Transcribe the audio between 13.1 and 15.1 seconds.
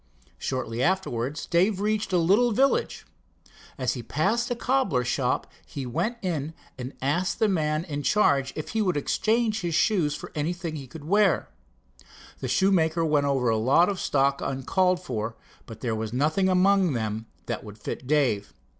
over a lot of stock uncalled